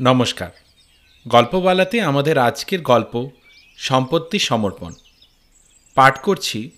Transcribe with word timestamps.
নমস্কার। 0.00 0.50
গল্পবালাতে 1.28 2.00
আমাদের 2.00 2.38
আজকের 2.38 2.80
গল্প 2.80 3.30
সম্পত্তি 3.78 4.38
সমর্পণ। 4.38 4.92
পাঠ 5.94 6.20
করছি 6.20 6.70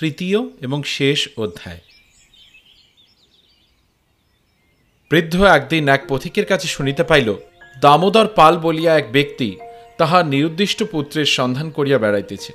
তৃতীয় 0.00 0.38
এবং 0.60 0.82
শেষ 0.82 1.28
অধ্যায়। 1.36 1.80
বৃদ্ধ 5.10 5.42
একদিন 5.42 5.88
এক 5.88 6.04
পথিকের 6.08 6.46
কাছে 6.46 6.68
শুনিতে 6.68 7.04
পাইল, 7.04 7.34
দামোদর 7.80 8.26
পাল 8.26 8.58
বলিয়া 8.58 8.98
এক 8.98 9.12
ব্যক্তি 9.12 9.56
তাহার 9.98 10.26
নিরুদ্দিষ্ট 10.26 10.82
পুত্রের 10.82 11.26
সন্ধান 11.26 11.70
করিয়া 11.70 11.98
বেড়াইতেছে। 11.98 12.52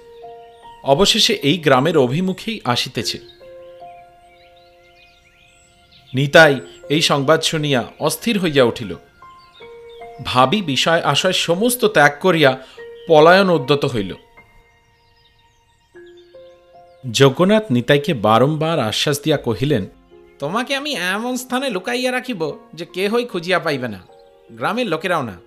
অবশেষে 0.84 1.34
এই 1.34 1.57
গ্রামের 1.57 1.97
অভিমুখেই 1.97 2.61
আসিতেছে। 2.63 3.20
নিতাই 6.13 6.59
এই 6.89 7.02
সংবাদ 7.02 7.41
শুনিয়া 7.41 7.91
অস্থির 8.00 8.39
হইয়া 8.39 8.63
উঠিল। 8.63 8.95
ভাবি 10.24 10.62
বিষয় 10.62 11.02
আশয় 11.02 11.34
সমস্ত 11.34 11.86
ত্যাগ 11.86 12.12
করিয়া 12.22 12.66
পলায়ন 13.08 13.50
উদ্যত 13.50 13.86
হইল। 13.86 14.14
যজ্ঞনাথ 17.12 17.72
নিতাইকে 17.72 18.14
বারংবার 18.14 18.80
আশ্বাস 18.80 19.22
দিয়া 19.24 19.38
কহিলেন 19.38 19.86
তোমাকে 20.40 20.76
আমি 20.76 20.96
এমন 20.96 21.38
স্থানে 21.38 21.70
লুকাইয়া 21.70 22.12
রাখিব 22.12 22.60
যে 22.74 22.86
কেহই 22.86 23.26
খুঁজিয়া 23.26 23.60
পাইবে 23.60 23.88
না। 23.88 24.00
গ্রামের 24.52 24.88
লোকেরাও 24.88 25.22
না। 25.22 25.38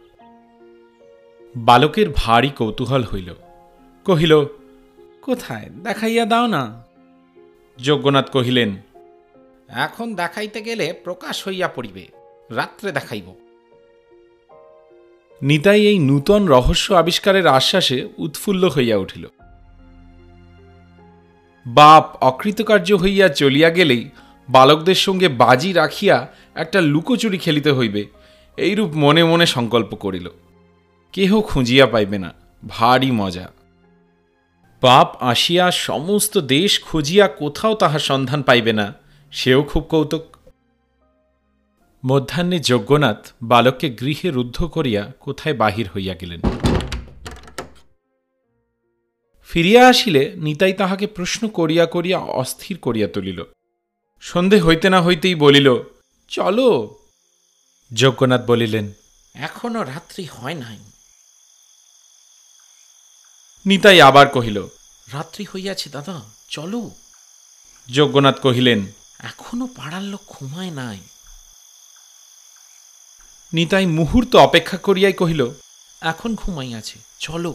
বালকের 1.56 2.06
ভারী 2.16 2.50
কৌতূহল 2.50 3.04
হইল। 3.04 3.34
কহিল 4.04 4.44
কোথায়? 5.22 5.68
দেখাইয়া 5.82 6.24
দাও 6.24 6.46
না। 6.46 6.82
যজ্ঞনাথ 7.78 8.30
কহিলেন 8.30 8.76
এখন 9.68 10.14
দেখাইতে 10.14 10.62
গেলে 10.62 10.92
প্রকাশ 10.92 11.48
হইয়া 11.48 11.68
পড়িবে। 11.68 12.08
রাত্রে 12.50 12.92
দেখাইব। 12.92 13.47
নিতাই 15.42 15.86
এই 15.86 15.98
নূতন 15.98 16.46
রহস্য 16.46 16.94
আবিষ্কারের 16.94 17.46
আশ্বাসে 17.46 18.08
উৎফুল্ল 18.18 18.68
হইয়া 18.68 18.96
উঠিল। 18.96 19.26
বাপ 21.66 22.16
অকৃতকার্য 22.20 22.92
হইয়া 22.92 23.28
চলিয়া 23.28 23.70
গেলেই 23.70 24.08
বালকদের 24.48 24.94
সঙ্গে 24.94 25.28
বাজি 25.28 25.72
রাখিয়া 25.72 26.28
একটা 26.54 26.80
লুকোচুরি 26.80 27.38
খেলিতে 27.38 27.70
হইবে, 27.72 28.06
এইরূপ 28.56 28.90
মনে 28.94 29.24
মনে 29.24 29.46
সংকল্প 29.46 29.94
করিল। 29.94 30.28
কেহ 31.12 31.40
খুঁজিয়া 31.40 31.86
পাইবে 31.86 32.18
না, 32.18 32.34
ভারী 32.68 33.10
মজা। 33.10 33.48
বাপ 34.82 35.16
আসিয়া 35.20 35.70
সমস্ত 35.70 36.38
দেশ 36.38 36.80
খুঁজিয়া 36.80 37.28
কোথাও 37.28 37.74
তাহার 37.74 37.98
সন্ধান 37.98 38.42
পাইবে 38.42 38.72
না, 38.72 38.94
সেও 39.32 39.62
খুব 39.62 39.82
কৌতুক। 39.82 40.37
মধ্যাহ্নে 42.06 42.58
যজ্ঞনাথ 42.58 43.28
বালককে 43.42 43.90
গৃহে 43.90 44.30
রুদ্ধ 44.30 44.64
করিয়া 44.64 45.12
কোথায় 45.20 45.54
বাহির 45.54 45.88
হইয়া 45.88 46.14
গেলেন? 46.14 46.40
ফিরিয়া 49.48 49.88
আসিলে 49.88 50.32
নিতাই 50.36 50.72
তাহাকে 50.72 51.06
প্রশ্ন 51.06 51.48
করিয়া 51.48 51.86
করিয়া 51.86 52.18
অস্থির 52.18 52.78
করিয়া 52.78 53.08
তুলিল। 53.08 53.44
সন্ধে 54.20 54.60
হইতে 54.60 54.90
না 54.90 55.02
হইতেই 55.02 55.34
বলিল 55.34 55.78
চলো। 56.28 56.98
যজ্ঞনাথ 57.94 58.46
বলিলেন 58.46 58.92
এখনও 59.34 59.84
রাত্রি 59.84 60.24
হয় 60.24 60.54
নাই। 60.54 60.78
নিতাই 63.66 64.00
আবার 64.00 64.28
কহিল 64.28 64.66
রাত্রি 65.12 65.44
হইয়াছে 65.44 65.90
দাদা 65.90 66.20
চলো। 66.48 66.90
যজ্ঞনাথ 67.92 68.40
কহিলেন 68.40 68.86
এখনও 69.18 69.66
পাড়ার 69.66 70.02
লোক 70.02 70.20
ঘুমায় 70.26 70.70
নাই। 70.70 70.98
নিতাই 73.52 73.86
মুহূর্ত 73.86 74.36
অপেক্ষা 74.36 74.76
করিয়াই 74.76 75.12
কহিল, 75.12 75.50
এখন 76.00 76.34
ঘুমাইয়াছে 76.34 76.98
চলো। 77.18 77.54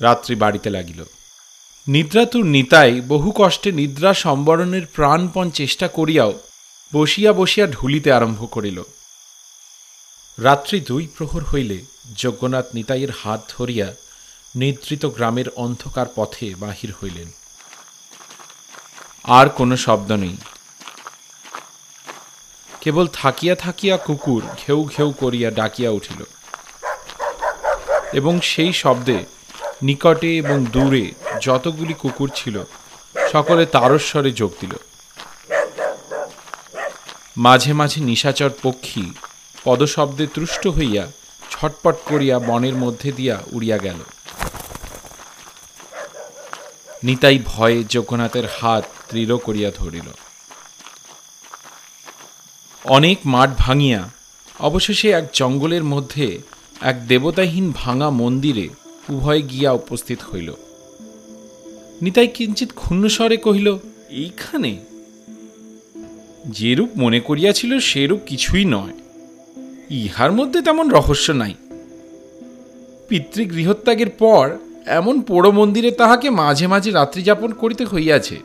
রাত্রি 0.00 0.34
বাড়িতে 0.34 0.70
লাগিল। 0.70 1.04
নিদ্রাতুর 1.86 2.44
নিতাই 2.44 3.00
বহু 3.00 3.32
কষ্টে 3.36 3.72
নিদ্রা 3.72 4.14
সম্বরণের 4.14 4.86
প্রাণপণ 4.86 5.50
চেষ্টা 5.50 5.88
করিয়াও 5.88 6.32
বসিয়া 6.94 7.32
বসিয়া 7.32 7.66
ঢুলিতে 7.66 8.12
আরম্ভ 8.12 8.50
করিল। 8.50 8.82
রাত্রি 10.38 10.80
দুই 10.80 11.08
প্রহর 11.16 11.44
হইলে 11.44 11.78
যজ্ঞনাথ 12.16 12.66
নিতাইয়ের 12.74 13.12
হাত 13.22 13.40
ধরিয়া 13.58 13.94
নিদ্রিত 14.56 15.06
গ্রামের 15.06 15.48
অন্ধকার 15.56 16.06
পথে 16.14 16.54
বাহির 16.54 16.92
হইলেন। 16.92 17.28
আর 19.24 19.48
কোনো 19.48 19.76
শব্দ 19.76 20.12
নেই। 20.12 20.36
কেবল 22.80 23.06
থাকিয়া 23.12 23.54
থাকিয়া 23.54 23.96
কুকুর 23.96 24.42
ঘেউ 24.66 24.88
ঘেউ 24.96 25.12
করিয়া 25.12 25.50
ডাকিয়া 25.50 25.90
উঠিল। 25.90 26.24
এবং 28.12 28.40
সেই 28.40 28.72
শব্দে 28.72 29.24
নিকটে 29.82 30.36
এবং 30.36 30.66
দূরে 30.72 31.12
যতগুলি 31.40 31.94
কুকুর 31.94 32.30
ছিল, 32.34 32.64
সকলে 33.32 33.66
তারস্বরে 33.66 34.30
যোগ 34.30 34.52
দিল। 34.60 34.74
মাঝে 37.36 37.72
মাঝে 37.72 38.00
নিশাচর 38.00 38.50
পক্ষী 38.62 39.10
পদশব্দে 39.64 40.26
তুষ্ট 40.26 40.66
হইয়া 40.66 41.12
ছটপট 41.50 41.96
করিয়া 42.04 42.38
বনের 42.38 42.74
মধ্যে 42.74 43.12
দিয়া 43.12 43.36
উড়িয়া 43.52 43.78
গেল। 43.78 44.00
নিতাই 47.04 47.38
ভয়ে 47.46 47.84
যজ্ঞনাথের 47.84 48.46
হাত 48.60 48.84
দৃঢ় 49.10 49.36
করিয়া 49.36 49.70
ধরিল। 49.78 50.08
অনেক 52.88 53.18
মাঠ 53.24 53.50
ভাঙিয়া, 53.58 54.10
অবশেষে 54.60 55.10
এক 55.10 55.24
জঙ্গলের 55.32 55.84
মধ্যে 55.84 56.38
এক 56.80 57.06
দেবতাহীন 57.06 57.72
ভাঙা 57.76 58.10
মন্দিরে 58.10 58.68
উভয় 59.10 59.42
গিয়া 59.42 59.72
উপস্থিত 59.72 60.18
হইল। 60.34 60.54
নিতাই 62.02 62.28
কিঞ্চিত 62.28 62.72
ক্ষুণ্ণস্বরে 62.74 63.36
কহিল, 63.36 63.78
এইখানে? 64.10 64.78
যেরূপ 66.46 66.88
মনে 66.96 67.20
করিয়াছিল, 67.20 67.78
সেরূপ 67.80 68.20
কিছুই 68.26 68.64
নয়। 68.64 68.92
ইহার 69.90 70.32
মধ্যে 70.32 70.62
তেমন 70.62 70.90
রহস্য 70.90 71.30
নাই। 71.30 71.54
পিতৃগৃহত্যাগের 73.08 74.10
পর 74.10 74.56
এমন 74.86 75.20
পোড়ো 75.20 75.50
মন্দিরে 75.50 75.90
তাহাকে 75.90 76.30
মাঝে 76.30 76.66
মাঝে 76.66 76.90
রাত্রি 76.90 77.22
যাপন 77.22 77.52
করিতে 77.52 77.84
হইয়াছে। 77.84 78.36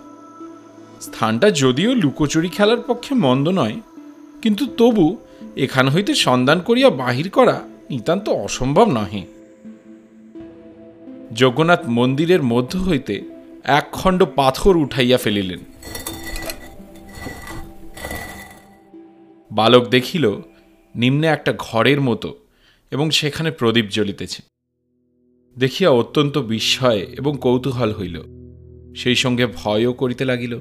স্থানটা 1.01 1.51
যদিও 1.51 1.93
লুকোচুরি 1.93 2.49
খেলার 2.49 2.77
পক্ষে 2.77 3.15
মন্দ 3.15 3.49
নয় 3.49 3.79
কিন্তু 4.43 4.67
তবু 4.67 5.17
এখান 5.55 5.89
হইতে 5.89 6.15
সন্ধান 6.15 6.59
করিয়া 6.59 6.89
বাহির 6.89 7.29
করা 7.29 7.61
নিতান্ত 7.89 8.29
অসম্ভব 8.29 8.91
নহে। 8.91 9.21
যজ্ঞনাথ 11.35 11.87
মন্দিরের 11.87 12.43
মধ্য 12.43 12.77
হইতে 12.77 13.21
একখণ্ড 13.63 14.25
পাথর 14.35 14.77
উঠাইয়া 14.77 15.17
ফেলিলেন। 15.17 15.59
বালক 19.51 19.87
দেখিল, 19.87 20.41
নিম্নে 20.95 21.27
একটা 21.27 21.53
ঘরের 21.57 22.01
মতো 22.01 22.35
এবং 22.91 23.11
সেখানে 23.11 23.51
প্রদীপ 23.51 23.85
জ্বলিতেছে। 23.89 24.41
দেখিয়া 25.59 25.89
অত্যন্ত 25.89 26.37
বিস্ময় 26.37 26.97
এবং 26.97 27.37
কৌতূহল 27.41 27.91
হইল। 27.91 28.23
সেই 28.95 29.15
সঙ্গে 29.15 29.45
ভয়ও 29.45 29.93
করিতে 29.93 30.25
লাগিল। 30.25 30.59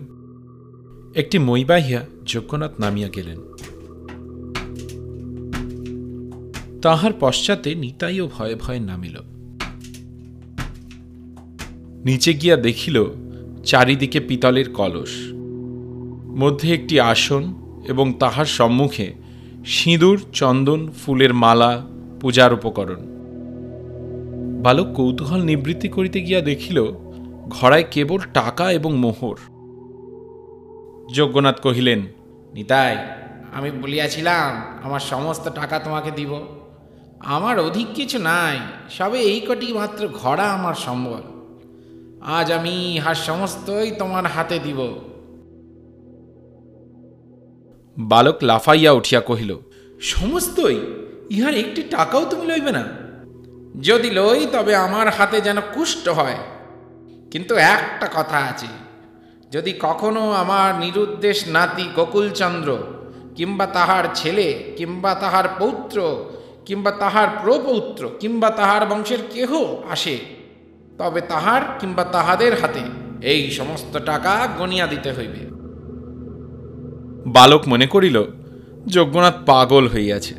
একটি 1.15 1.39
মই 1.39 1.65
বাহিয়া 1.65 2.07
যজ্ঞনাথ 2.27 2.81
নামিয়া 2.81 3.09
গেলেন। 3.09 3.52
তাহার 6.83 7.13
পশ্চাতে 7.21 7.75
নিতাইও 7.75 8.31
ভয়ে 8.39 8.55
ভয়ে 8.55 8.81
নামিল। 8.81 9.17
নিচে 12.05 12.35
গিয়া 12.35 12.57
দেখিল 12.57 13.05
চারিদিকে 13.65 14.21
পিতলের 14.21 14.73
কলস। 14.75 15.33
মধ্যে 16.39 16.75
একটি 16.75 17.01
আসন 17.01 17.55
এবং 17.89 18.13
তাহার 18.13 18.45
সম্মুখে 18.45 19.15
সিঁদুর, 19.67 20.25
চন্দন, 20.33 20.91
ফুলের 20.91 21.35
মালা, 21.35 21.87
পূজার 22.21 22.55
উপকরণ। 22.55 23.01
বালক 24.63 24.93
কৌতূহল 24.95 25.43
নিবৃত্তি 25.43 25.89
করিতে 25.89 26.21
গিয়া 26.21 26.41
দেখিল, 26.41 26.87
ঘড়ায় 27.49 27.85
কেবল 27.91 28.19
টাকা 28.35 28.73
এবং 28.73 28.97
মোহর। 28.97 29.37
যজ্ঞনাথ 31.15 31.61
কহিলেন, 31.61 32.03
নিতাই, 32.55 32.97
আমি 33.55 33.71
বলিয়াছিলাম, 33.71 34.79
আমার 34.83 35.01
সমস্ত 35.01 35.49
টাকা 35.49 35.79
তোমাকে 35.79 36.11
দিব। 36.11 36.62
আমার 37.25 37.59
অধিক 37.59 37.87
কিছু 37.95 38.19
নাই 38.19 38.59
সবে 38.91 39.21
এই 39.21 39.41
কটি 39.41 39.73
মাত্র 39.73 40.09
ঘোড়া 40.09 40.53
আমার 40.53 40.75
সম্বল। 40.75 41.23
আজ 42.21 42.53
আমি 42.53 42.95
ইহার 42.95 43.15
সমস্তই 43.15 43.91
তোমার 43.91 44.27
হাতে 44.27 44.59
দিব। 44.59 44.99
বালক 47.99 48.39
লাফাইয়া 48.43 48.93
উঠিয়া 48.93 49.21
কহিল 49.21 49.59
সমস্তই? 50.01 50.81
ইহার 51.31 51.55
একটি 51.55 51.83
টাকাও 51.83 52.25
তুমি 52.25 52.47
লইবে 52.47 52.73
না? 52.73 52.85
যদি 53.81 54.11
লই 54.11 54.47
তবে 54.53 54.77
আমার 54.77 55.09
হাতে 55.09 55.41
যেন 55.41 55.57
কুষ্ঠ 55.75 56.09
হয়। 56.09 56.37
কিন্তু 57.31 57.55
একটা 57.55 58.07
কথা 58.07 58.39
আছে 58.39 58.67
যদি 59.51 59.73
কখনো 59.81 60.33
আমার 60.33 60.75
নিরুদ্দেশ 60.75 61.49
নাতি 61.49 61.89
গোকুলচন্দ্র 61.97 62.79
কিংবা 63.35 63.67
তাহার 63.67 64.05
ছেলে 64.15 64.73
কিংবা 64.77 65.15
তাহার 65.15 65.45
পৌত্র 65.59 66.25
কিংবা 66.67 66.91
তাহার 66.91 67.29
প্রপৌত্র 67.43 68.11
কিংবা 68.21 68.51
তাহার 68.51 68.87
বংশের 68.87 69.19
কেহ 69.31 69.65
আসে 69.91 70.19
তবে 70.99 71.21
তাহার 71.21 71.63
কিংবা 71.81 72.05
তাহাদের 72.05 72.61
হাতে 72.61 72.81
এই 73.27 73.51
সমস্ত 73.51 73.99
টাকা 73.99 74.49
গনিয়া 74.59 74.87
দিতে 74.87 75.13
হইবে। 75.13 75.53
বালক 77.27 77.69
মনে 77.69 77.87
করিল 77.87 78.25
যজ্ঞনাথ 78.87 79.35
পাগল 79.47 79.89
হইয়াছে। 79.89 80.35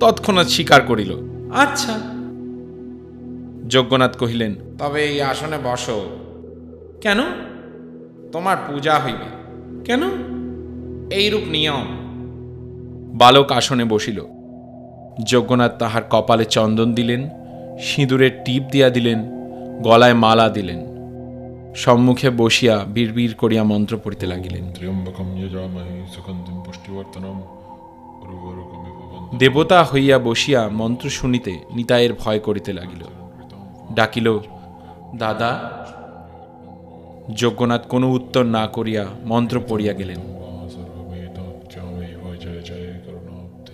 তৎক্ষণাৎ 0.00 0.48
স্বীকার 0.48 0.82
করিল 0.82 1.12
আচ্ছা। 1.54 1.92
যজ্ঞনাথ 3.68 4.16
কহিলেন 4.16 4.54
তবে 4.78 5.04
এই 5.04 5.22
আসনে 5.22 5.58
বসো। 5.64 6.16
কেন? 7.00 7.18
তোমার 8.32 8.56
পূজা 8.68 8.98
হইবে। 8.98 9.26
কেন? 9.84 10.02
এইরূপ 11.10 11.42
নিয়ম। 11.46 11.86
বালক 13.14 13.52
আসনে 13.52 13.84
বসিল। 13.84 14.20
যজ্ঞনাথ 15.18 15.78
তাহার 15.78 16.02
কপালে 16.10 16.44
চন্দন 16.44 16.94
দিলেন 16.94 17.28
সিঁদুরের 17.80 18.42
টিপ 18.44 18.62
দিয়া 18.62 18.90
দিলেন 18.90 19.24
গলায় 19.82 20.14
মালা 20.14 20.48
দিলেন। 20.48 20.86
সম্মুখে 21.74 22.30
বসিয়া 22.30 22.84
বীরবীর 22.94 23.34
করিয়া 23.34 23.64
মন্ত্র 23.64 23.98
পড়িতে 24.04 24.26
লাগিলেন। 24.26 24.64
দেবতা 29.38 29.84
হইয়া 29.84 30.18
বসিয়া 30.18 30.68
মন্ত্র 30.68 31.10
শুনিতে 31.10 31.58
নিতায়ের 31.74 32.14
ভয় 32.14 32.38
করিতে 32.38 32.72
লাগিল। 32.72 33.04
ডাকিল 33.94 34.38
দাদা। 35.16 35.70
যজ্ঞনাথ 37.36 37.86
কোনো 37.86 38.10
উত্তর 38.10 38.44
না 38.44 38.66
করিয়া 38.66 39.06
মন্ত্র 39.24 39.60
পড়িয়া 39.68 39.92
গেলেন। 39.92 40.39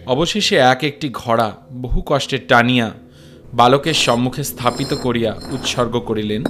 অবশেষে 0.07 0.57
এক 0.57 0.85
একটি 0.85 1.09
ঘোড়া 1.09 1.57
বহু 1.73 2.03
কষ্টে 2.07 2.39
টানিয়া 2.39 2.93
বালকের 3.55 3.95
সম্মুখে 3.95 4.45
স্থাপিত 4.45 4.95
করিয়া 4.95 5.41
উৎসর্গ 5.53 5.99
করিলেন 5.99 6.43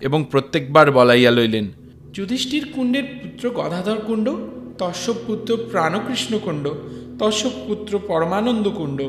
এবং 0.00 0.24
প্রত্যেকবার 0.30 0.90
বলাইয়া 0.90 1.30
লইলেন, 1.30 1.68
যুধিষ্ঠির 2.12 2.72
কুণ্ডের 2.72 3.02
পুত্র 3.22 3.50
গদাধর 3.50 3.96
কুণ্ড 3.96 4.30
তস্য 4.78 5.14
পুত্র 5.26 5.56
প্রাণকৃষ্ণ 5.70 6.38
কুণ্ড 6.38 6.68
তস্য 7.18 7.50
পুত্র 7.68 7.98
পরমানন্দ 7.98 8.68
কুণ্ড 8.68 9.02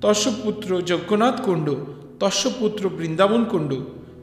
তস্য 0.00 0.30
পুত্র 0.42 0.82
যজ্ঞনাথ 0.82 1.40
কুণ্ড 1.40 1.74
তস্য 2.20 2.50
পুত্র 2.60 2.88
বৃন্দাবন 2.88 3.44
কুণ্ড 3.44 3.74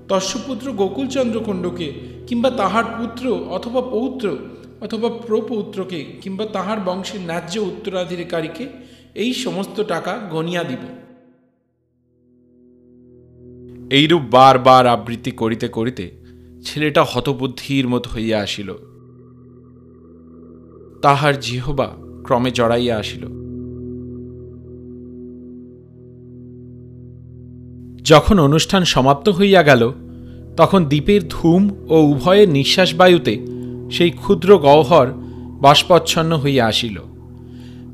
তস্য 0.10 0.40
পুত্র 0.48 0.72
গোকুলচন্দ্র 0.72 1.40
কুণ্ডকে 1.40 1.92
কিংবা 2.28 2.50
তাহার 2.50 2.84
পুত্র 2.84 3.46
অথবা 3.50 3.82
পৌত্র 3.82 4.38
অথবা 4.84 5.10
প্রপৌত্রকে 5.10 6.06
কিংবা 6.22 6.46
তাহার 6.46 6.78
বংশের 6.86 7.22
ন্যায্য 7.22 7.60
উত্তরাধিকারীকে 7.60 8.68
এই 9.16 9.34
সমস্ত 9.34 9.84
টাকা 9.84 10.20
গনিয়া 10.32 10.64
দিব। 10.64 10.80
এইরূপ 13.92 14.22
বারবার 14.32 14.88
আবৃত্তি 14.88 15.32
করিতে 15.32 15.68
করিতে 15.68 16.12
ছেলেটা 16.66 17.04
হতবুদ্ধির 17.04 17.88
মতো 17.88 18.10
হইয়া 18.16 18.40
আসিল। 18.40 18.74
তাহার 21.02 21.40
জিহবা 21.40 21.96
ক্রমে 22.24 22.52
জড়াইয়া 22.52 22.98
আসিল। 22.98 23.26
যখন 28.04 28.40
অনুষ্ঠান 28.40 28.84
সমাপ্ত 28.84 29.30
হইয়া 29.30 29.64
গেল, 29.64 29.92
তখন 30.58 30.86
দ্বীপের 30.86 31.28
ধূম 31.28 31.70
ও 31.90 32.02
উভয়ের 32.02 32.50
নিঃশ্বাস 32.50 32.96
বায়ুতে 32.96 33.54
সেই 33.92 34.12
ক্ষুদ্র 34.12 34.58
গহ্বর 34.58 35.08
বাষ্পচ্ছন্ন 35.62 36.38
হইয়া 36.38 36.66
আসিল। 36.66 37.00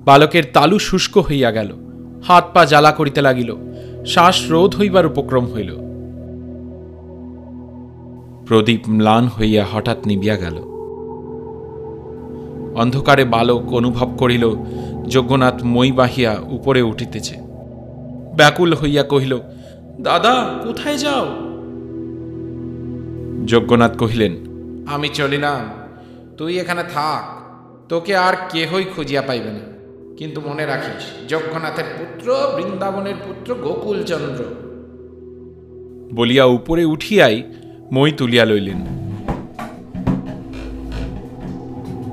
বালকের 0.05 0.43
তালু 0.53 0.79
শুষ্ক 0.79 1.17
হইয়া 1.17 1.51
গেল। 1.51 1.73
হাত 2.27 2.45
পা 2.53 2.65
জ্বালা 2.65 2.91
করিতে 2.91 3.21
লাগিল। 3.21 3.55
শ্বাস 4.05 4.51
রোধ 4.51 4.75
হইবার 4.75 5.05
উপক্রম 5.05 5.45
হইল। 5.53 5.75
প্রদীপ 8.47 8.81
ম্লান 8.89 9.27
হইয়া 9.27 9.65
হঠাৎ 9.71 10.07
নিবিয়া 10.07 10.35
গেল। 10.35 10.57
অন্ধকারে 12.75 13.25
বালক 13.25 13.73
অনুভব 13.73 14.17
করিল, 14.17 14.55
যজ্ঞনাথ 15.07 15.63
মই 15.63 15.91
বাহিয়া 15.91 16.37
উপরে 16.49 16.81
উঠিতেছে। 16.81 17.35
ব্যাকুল 18.35 18.73
হইয়া 18.73 19.03
কহিল, 19.03 19.39
দাদা, 20.01 20.59
কোথায় 20.63 20.97
যাও? 20.97 21.25
যজ্ঞনাথ 23.47 23.97
কহিলেন, 23.97 24.35
আমি 24.87 25.09
চলিলাম। 25.09 25.78
তুই 26.39 26.59
এখানে 26.59 26.83
থাক। 26.93 27.23
তোকে 27.89 28.15
আর 28.17 28.33
কেহই 28.49 28.83
খুঁজিয়া 28.83 29.21
পাইবে 29.21 29.51
না। 29.51 29.59
কিন্তু 30.17 30.41
মনে 30.41 30.65
রাখিস 30.65 31.31
যজ্ঞনাথের 31.31 31.83
পুত্র 31.99 32.35
বৃন্দাবনের 32.55 33.15
পুত্র 33.25 33.55
গোকুলচন্দ্র। 33.55 34.43
বলিয়া 36.15 36.45
উপরে 36.45 36.85
উঠিয়াই 36.85 37.43
মই 37.91 38.11
তুলিয়া 38.11 38.45
লইলেন। 38.45 38.85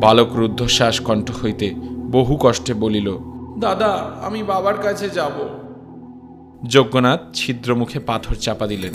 বালক 0.00 0.37
রুদ্ধশ্বাস 0.37 1.00
কণ্ঠ 1.00 1.31
হইতে 1.44 1.75
বহু 2.11 2.38
কষ্টে 2.40 2.75
বলিল 2.75 3.19
দাদা 3.58 3.93
আমি 4.23 4.43
বাবার 4.43 4.75
কাছে 4.75 5.11
যাব। 5.11 5.32
যজ্ঞনাথ 6.67 7.20
ছিদ্র 7.34 7.75
মুখে 7.75 7.99
পাথর 7.99 8.34
চাপা 8.34 8.67
দিলেন 8.67 8.93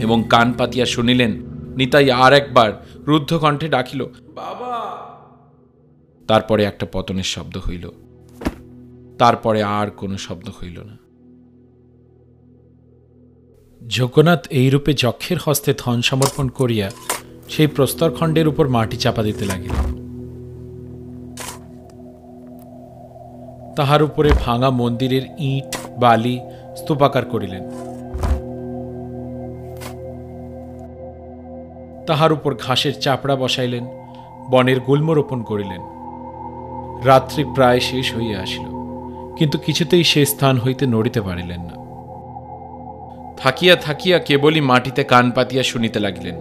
এবং 0.00 0.24
কান 0.28 0.52
পাতিয়া 0.52 0.86
শুনিলেন 0.86 1.52
নিতাই 1.76 2.10
আর 2.10 2.32
একবার 2.32 2.86
রুদ্ধ 3.06 3.34
কণ্ঠে 3.34 3.68
ডাকিল, 3.68 4.04
বাবা! 4.34 4.98
তারপরে 6.28 6.64
একটা 6.64 6.86
পতনের 6.92 7.22
শব্দ 7.22 7.58
হইল। 7.58 7.88
তারপরে 9.18 9.62
আর 9.62 9.90
কোনো 9.90 10.16
শব্দ 10.16 10.48
হইল 10.48 10.80
না। 10.80 10.96
যজ্ঞনাথ 13.88 14.48
এইরূপে 14.48 14.94
যক্ষের 14.94 15.36
হস্তে 15.44 15.74
ধন 15.78 16.00
সমর্পণ 16.00 16.48
করিয়া 16.48 16.90
সেই 17.48 17.66
প্রস্তরখণ্ডের 17.66 18.48
উপর 18.48 18.68
মাটি 18.68 18.96
চাপা 18.96 19.22
দিতে 19.22 19.44
লাগিল। 19.44 20.02
তাহার 23.76 24.02
উপরে 24.02 24.30
ভাঙা 24.46 24.70
মন্দিরের 24.70 25.22
ইট, 25.38 25.76
বালি 25.98 26.40
স্তূপাকার 26.76 27.24
করিলেন। 27.24 27.68
তাহার 32.06 32.30
উপর 32.32 32.54
ঘাসের 32.54 32.94
চাপড়া 33.00 33.36
বসাইলেন, 33.36 33.84
বনের 34.50 34.80
গুল্ম 34.80 35.08
রোপণ 35.10 35.42
করিলেন। 35.42 35.82
রাত্রি 37.04 37.42
প্রায় 37.54 37.80
শেষ 37.80 38.06
হইয়া 38.16 38.36
আসিল, 38.40 38.66
কিন্তু 39.36 39.56
কিছুতেই 39.58 40.04
সে 40.04 40.20
স্থান 40.26 40.54
হইতে 40.58 40.84
নড়িতে 40.86 41.20
পারিলেন 41.20 41.60
না। 41.60 41.76
থাকিয়া 43.36 43.76
থাকিয়া 43.76 44.18
কেবলই 44.18 44.60
মাটিতে 44.60 45.04
কান 45.04 45.26
পাতিয়া 45.30 45.62
শুনিতে 45.62 45.98
লাগিলেন। 46.00 46.36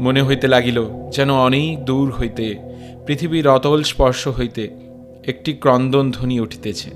মনে 0.00 0.22
হইতে 0.22 0.46
লাগিল 0.48 0.78
যেন 1.10 1.30
অনেক 1.46 1.84
দূর 1.84 2.06
হইতে, 2.10 2.46
পৃথিবীর 3.06 3.46
অতল 3.48 3.80
স্পর্শ 3.82 4.22
হইতে 4.28 4.64
একটি 5.26 5.50
ক্রন্দন 5.52 6.06
ধ্বনি 6.10 6.36
উঠিতেছে। 6.40 6.90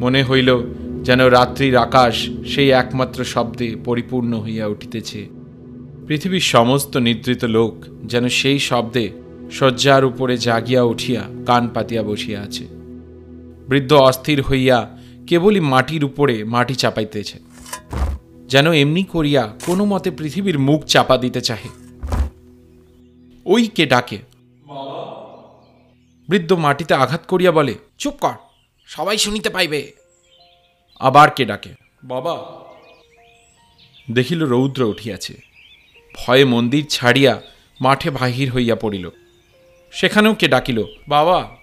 মনে 0.00 0.20
হইল 0.22 0.50
যেন 1.02 1.20
রাত্রির 1.28 1.76
আকাশ 1.76 2.14
সেই 2.46 2.70
একমাত্র 2.70 3.18
শব্দে 3.24 3.68
পরিপূর্ণ 3.84 4.32
হইয়া 4.34 4.66
উঠিতেছে। 4.66 5.20
পৃথিবীর 6.08 6.40
সমস্ত 6.40 6.96
নিদ্রিত 6.96 7.44
লোক 7.44 7.84
যেন 8.04 8.28
সেই 8.28 8.58
শব্দে 8.58 9.10
শয্যার 9.50 10.04
উপরে 10.04 10.36
জাগিয়া 10.36 10.82
উঠিয়া 10.82 11.22
কান 11.46 11.68
পাতিয়া 11.68 12.02
বসিয়া 12.02 12.42
আছে। 12.42 12.66
বৃদ্ধ 13.68 13.92
অস্থির 13.92 14.42
হইয়া 14.42 14.98
কেবলই 15.26 15.60
মাটির 15.60 16.04
উপরে 16.04 16.44
মাটি 16.44 16.74
চাপাইতেছে 16.74 17.38
যেন 18.48 18.72
এমনি 18.72 19.02
করিয়া 19.02 19.58
কোনো 19.66 19.84
মতে 19.84 20.10
পৃথিবীর 20.10 20.58
মুখ 20.58 20.84
চাপা 20.84 21.16
দিতে 21.16 21.40
চাহে। 21.40 21.68
ওই 23.46 23.66
কে 23.66 23.86
ডাকে? 23.86 24.18
বৃদ্ধ 26.28 26.52
মাটিতে 26.52 26.94
আঘাত 26.94 27.20
করিয়া 27.28 27.52
বলে 27.52 27.74
চুপ 27.98 28.14
কর 28.20 28.34
সবাই 28.86 29.18
শুনিতে 29.18 29.50
পাইবে। 29.50 29.92
আবার 31.00 31.30
কে 31.30 31.44
ডাকে? 31.44 31.74
বাবা। 32.04 32.46
দেখিল 34.10 34.44
রৌদ্র 34.44 34.82
উঠিয়াছে। 34.82 35.47
ভয়ে 36.18 36.44
মন্দির 36.44 36.84
ছাড়িয়া 36.86 37.42
মাঠে 37.80 38.10
বাহির 38.10 38.50
হইয়া 38.50 38.74
পড়িল। 38.74 39.10
সেখানেও 39.92 40.34
কে 40.34 40.48
ডাকিল, 40.48 40.84
বাবা! 41.08 41.56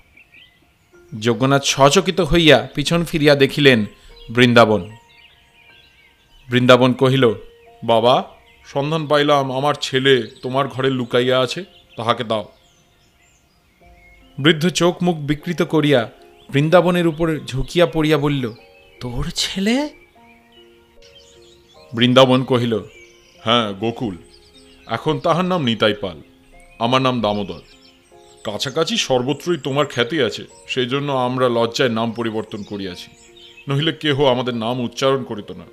যজ্ঞনাথ 1.20 1.64
সচকিত 1.64 2.22
হইয়া 2.22 2.68
পিছন 2.76 3.04
ফিরিয়া 3.04 3.36
দেখিলেন 3.36 3.86
বৃন্দাবন। 4.30 4.92
বৃন্দাবন 6.50 6.94
কহিল, 6.94 7.34
বাবা, 7.84 8.24
সন্ধান 8.66 9.08
পাইলাম, 9.08 9.52
আমার 9.52 9.76
ছেলে 9.82 10.28
তোমার 10.42 10.68
ঘরে 10.68 10.90
লুকাইয়া 10.90 11.40
আছে, 11.40 11.64
তাহাকে 11.98 12.24
দাও। 12.24 12.52
বৃদ্ধ 14.40 14.68
চোখ 14.70 15.04
মুখ 15.04 15.16
বিকৃত 15.16 15.62
করিয়া 15.62 16.12
বৃন্দাবনের 16.50 17.08
উপর 17.08 17.40
ঝুঁকিয়া 17.46 17.86
পড়িয়া 17.86 18.18
বলিল, 18.18 18.54
তোর 19.00 19.26
ছেলে? 19.36 19.90
বৃন্দাবন 21.94 22.44
কহিল 22.44 22.74
হ্যাঁ 23.44 23.74
গোকুল। 23.74 24.18
এখন 24.88 25.20
তাহার 25.20 25.46
নাম 25.46 25.64
নিতাই 25.64 25.94
পাল। 26.02 26.22
আমার 26.80 27.02
নাম 27.02 27.22
দামোদর। 27.22 27.62
কাছাকাছি 28.44 28.98
সর্বত্রই 28.98 29.58
তোমার 29.58 29.86
খ্যাতি 29.86 30.22
আছে 30.22 30.46
সেই 30.68 30.86
জন্য 30.86 31.12
আমরা 31.12 31.50
লজ্জায় 31.50 31.90
নাম 31.90 32.12
পরিবর্তন 32.12 32.64
করিয়াছি। 32.64 33.08
নহিলে 33.70 33.92
কেহ 33.92 34.26
আমাদের 34.26 34.56
নাম 34.56 34.80
উচ্চারণ 34.80 35.24
করিত 35.24 35.52
না। 35.52 35.66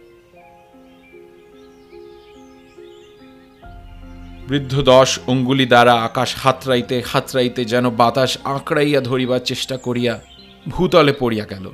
বৃদ্ধ 4.49 4.83
দশ 4.83 5.19
অঙ্গুলি 5.27 5.67
দ্বারা 5.67 5.95
আকাশ 5.95 6.35
হাতড়াইতে 6.37 7.03
হাতড়াইতে 7.07 7.65
যেন 7.65 7.91
বাতাস 7.91 8.39
আঁকড়াইয়া 8.45 9.01
ধরিবার 9.01 9.41
চেষ্টা 9.41 9.77
করিয়া 9.77 10.21
ভূতলে 10.69 11.13
পড়িয়া 11.19 11.45
গেল। 11.45 11.71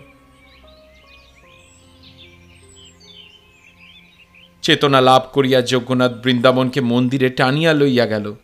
চেতনা 4.68 5.00
লাভ 5.00 5.22
করিয়া 5.32 5.62
যজ্ঞনাথ 5.62 6.12
বৃন্দাবনকে 6.12 6.80
মন্দিরে 6.80 7.30
টানিয়া 7.30 7.72
লইয়া 7.72 8.06
গেল। 8.06 8.34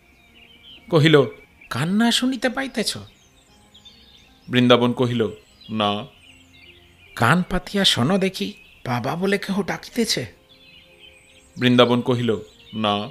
কহিল, 0.89 1.21
কান্না 1.69 2.11
শুনিতে 2.11 2.49
পাইতেছ? 2.49 2.97
বৃন্দাবন 4.49 4.93
কহিল, 4.93 5.27
না। 5.69 6.05
কান 7.15 7.43
পাতিয়া 7.49 7.85
শোন 7.85 8.17
দেখি, 8.17 8.53
বাবা 8.85 9.15
বলে 9.15 9.37
কেহ 9.37 9.63
ডাকিতেছে? 9.63 10.25
বৃন্দাবন 11.59 12.01
কহিল, 12.01 12.37
না। 12.73 13.09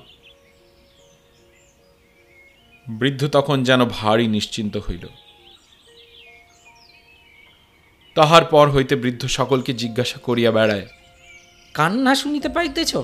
বৃদ্ধ 2.88 3.28
তখন 3.28 3.62
যেন 3.62 3.85
ভারী 3.85 4.26
নিশ্চিন্ত 4.26 4.76
হইল। 4.76 5.06
তাহার 8.14 8.44
পর 8.44 8.71
হইতে 8.71 8.97
বৃদ্ধ 8.97 9.26
সকলকে 9.26 9.73
জিজ্ঞাসা 9.73 10.18
করিয়া 10.18 10.50
বেড়ায় 10.50 10.87
কান্না 11.75 12.14
শুনিতে 12.14 12.49
পাইতেছ? 12.49 12.97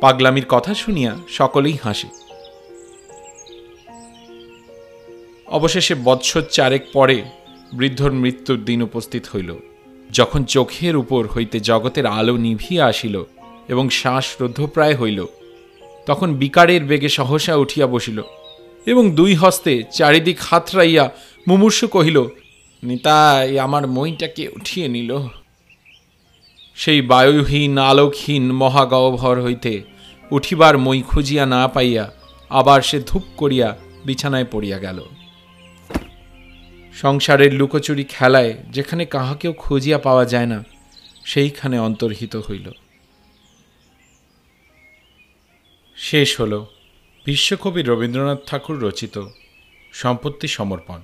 পাগলামির 0.00 0.46
কথা 0.48 0.74
শুনিয়া 0.74 1.16
সকলেই 1.28 1.76
হাসে। 1.82 2.08
অবশেষে 5.46 5.94
বৎসর 6.04 6.42
চারেক 6.42 6.82
পরে 6.92 7.24
বৃদ্ধর 7.74 8.12
মৃত্যুর 8.12 8.64
দিন 8.64 8.82
উপস্থিত 8.82 9.26
হইল। 9.34 9.56
যখন 10.10 10.44
চোখের 10.44 10.96
উপর 10.96 11.26
হইতে 11.26 11.60
জগতের 11.60 12.06
আলো 12.06 12.36
নিভিয়া 12.36 12.86
আসিল 12.86 13.24
এবং 13.68 13.90
শ্বাস 13.90 14.26
রুদ্ধপ্রায় 14.40 14.96
হইল, 14.96 15.26
তখন 16.06 16.34
বিকারের 16.34 16.84
বেগে 16.84 17.08
সহসা 17.08 17.56
উঠিয়া 17.56 17.86
বসিল 17.86 18.22
এবং 18.86 19.10
দুই 19.10 19.34
হস্তে 19.34 19.82
চারিদিক 19.92 20.36
হাতড়াইয়া 20.40 21.10
মুমূর্ষু 21.48 21.86
কহিল, 21.88 22.24
নিতাই, 22.82 23.58
আমার 23.58 23.86
মইটাকে 23.86 24.48
উঠিয়ে 24.48 24.88
নিল। 24.88 25.12
সেই 26.76 27.00
বায়ুহীন, 27.02 27.78
আলোকহীন 27.78 28.52
মহাগহ্বর 28.52 29.42
হইতে 29.42 29.82
উঠিবার 30.30 30.78
মই 30.78 31.02
খুঁজিয়া 31.02 31.46
না 31.46 31.68
পাইয়া 31.68 32.12
আবার 32.50 32.80
সে 32.82 32.98
ধূপ 33.06 33.22
করিয়া 33.36 33.76
বিছানায় 34.04 34.44
পড়িয়া 34.52 34.78
গেল। 34.78 34.98
সংসারের 36.94 37.54
লুকোচুরি 37.54 38.04
খেলায় 38.04 38.52
যেখানে 38.70 39.04
কাহাকেও 39.04 39.52
খুঁজিয়া 39.52 39.98
পাওয়া 39.98 40.24
যায় 40.24 40.46
না, 40.46 40.64
সেইখানে 41.24 41.78
অন্তর্হিত 41.78 42.36
হইল। 42.36 42.70
শেষ 45.96 46.40
হল। 46.40 46.64
বিশ্বকবি 47.24 47.82
রবীন্দ্রনাথ 47.82 48.38
ঠাকুর 48.46 48.82
রচিত 48.82 49.22
সম্পত্তি 49.92 50.48
সমর্পণ। 50.48 51.00